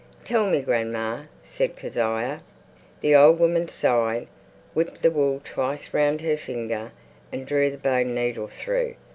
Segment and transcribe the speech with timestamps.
[0.23, 2.41] "Tell me, grandma," said Kezia.
[3.01, 4.27] The old woman sighed,
[4.73, 6.91] whipped the wool twice round her thumb,
[7.31, 8.95] and drew the bone needle through.